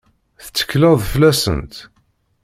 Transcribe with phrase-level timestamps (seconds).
[0.43, 1.75] Tettekleḍ fell-asent?